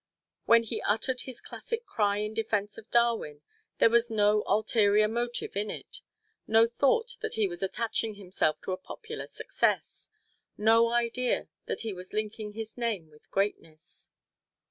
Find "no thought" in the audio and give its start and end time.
6.47-7.17